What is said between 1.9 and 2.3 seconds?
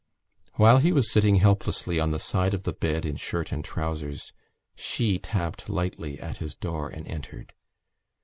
on the